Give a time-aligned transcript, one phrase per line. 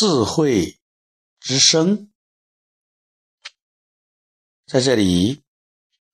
[0.00, 0.80] 智慧
[1.40, 2.10] 之声，
[4.64, 5.42] 在这里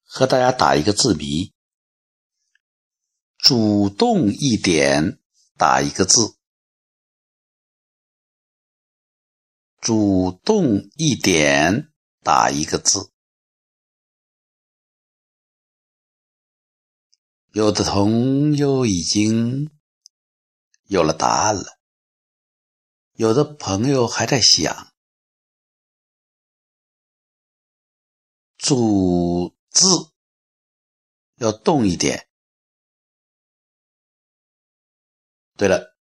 [0.03, 1.53] 和大家打一个字谜：
[3.37, 5.21] 主动一点，
[5.55, 6.35] 打一个字；
[9.79, 11.89] 主动一点，
[12.21, 13.13] 打一个字。
[17.53, 19.71] 有的朋友已经
[20.87, 21.76] 有了答案了。
[23.17, 24.93] 有的朋友还在想
[28.55, 29.87] ，“主”字
[31.37, 32.29] 要动一点。
[35.55, 35.97] 对了，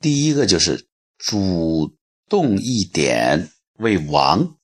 [0.00, 1.96] 第一个就是主
[2.28, 4.58] 动一点为王。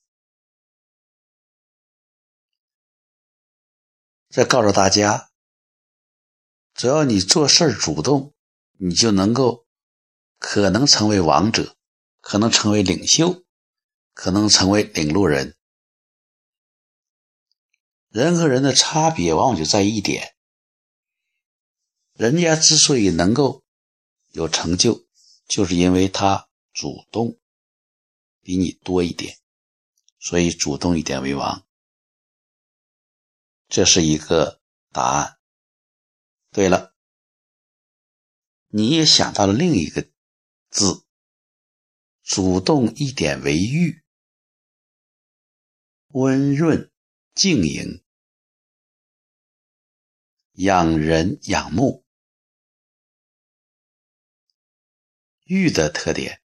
[4.27, 5.31] 再告诉大家，
[6.73, 8.33] 只要你做事主动，
[8.73, 9.65] 你就能够
[10.37, 11.74] 可能成为王者。
[12.25, 13.45] 可能成为领袖，
[14.15, 15.55] 可能成为领路人。
[18.09, 20.35] 人和人的差别往往就在一点：
[22.13, 23.63] 人家之所以能够
[24.31, 25.05] 有成就，
[25.47, 27.37] 就是因为他主动
[28.41, 29.37] 比你多一点，
[30.17, 31.67] 所以主动一点为王。
[33.67, 34.59] 这是一个
[34.91, 35.37] 答案。
[36.49, 36.95] 对了，
[38.69, 40.09] 你也想到了另一个
[40.71, 41.04] 字。
[42.25, 44.03] 主动一点为玉，
[46.07, 46.91] 温润
[47.35, 48.03] 静盈，
[50.53, 52.03] 养人仰慕。
[55.43, 56.41] 玉的特点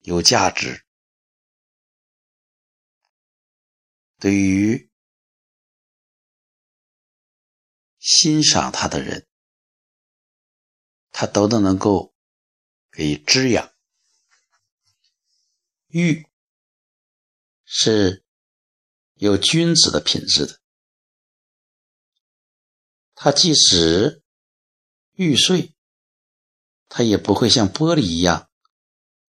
[0.00, 0.84] 有价值，
[4.18, 4.90] 对于
[8.00, 9.28] 欣赏它的人，
[11.12, 12.12] 它都能能够
[12.90, 13.77] 给滋养。
[15.88, 16.26] 玉
[17.64, 18.22] 是
[19.14, 20.60] 有君子的品质的，
[23.14, 24.22] 它即使
[25.12, 25.74] 玉碎，
[26.88, 28.50] 它也不会像玻璃一样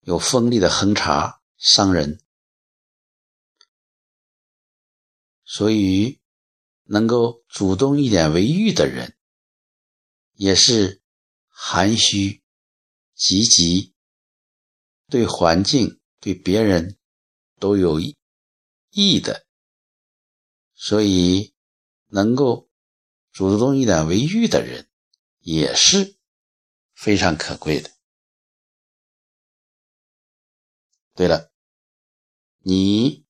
[0.00, 2.22] 有锋利的横茬伤人。
[5.44, 6.20] 所以，
[6.84, 9.16] 能够主动一点为玉的人，
[10.34, 11.02] 也是
[11.48, 12.42] 含蓄、
[13.14, 13.94] 积极，
[15.08, 15.99] 对环境。
[16.20, 16.98] 对别人
[17.58, 17.98] 都有
[18.90, 19.46] 益的，
[20.74, 21.54] 所以
[22.08, 22.68] 能够
[23.32, 24.90] 主动一点为玉的人
[25.38, 26.18] 也是
[26.92, 27.90] 非常可贵的。
[31.14, 31.50] 对了，
[32.58, 33.24] 你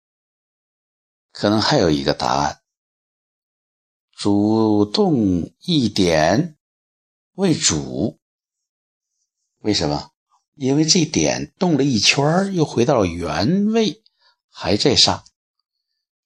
[1.30, 2.62] 可能还有一个答案：
[4.10, 6.58] 主动一点
[7.32, 8.20] 为主。
[9.58, 10.09] 为什么？
[10.60, 14.02] 因为这点动了一圈又回到了原位，
[14.50, 15.24] 还在上。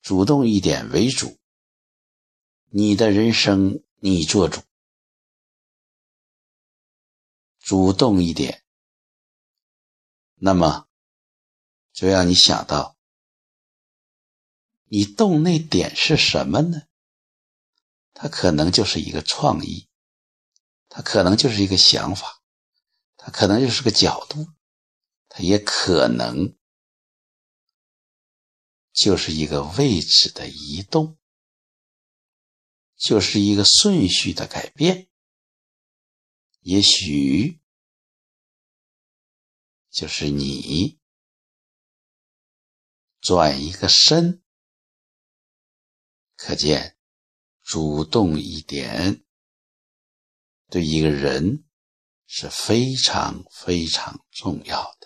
[0.03, 1.39] 主动一点为主，
[2.69, 4.61] 你的人生你做主。
[7.61, 8.65] 主动一点，
[10.35, 10.89] 那么
[11.93, 12.97] 就让你想到，
[14.87, 16.83] 你动那点是什么呢？
[18.13, 19.87] 它可能就是一个创意，
[20.89, 22.41] 它可能就是一个想法。
[23.27, 24.53] 它可能就是个角度，
[25.31, 26.55] 它也可能
[28.93, 31.17] 就是一个位置的移动，
[32.97, 35.09] 就是一个顺序的改变，
[36.61, 37.63] 也许
[39.89, 41.01] 就是你
[43.23, 44.43] 转一个身，
[46.37, 46.99] 可见
[47.63, 49.25] 主动一点
[50.69, 51.64] 对一个人。
[52.27, 55.04] 是非常非常重要的。